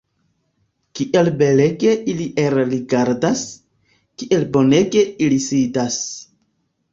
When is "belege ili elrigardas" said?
1.41-3.43